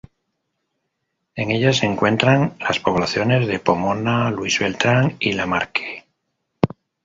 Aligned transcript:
En 1.35 1.51
ellas 1.51 1.77
se 1.77 1.85
encuentran 1.85 2.55
las 2.59 2.79
poblaciones 2.79 3.47
de 3.47 3.59
Pomona, 3.59 4.31
Luis 4.31 4.57
Beltrán 4.57 5.15
y 5.19 5.33
Lamarque. 5.33 6.05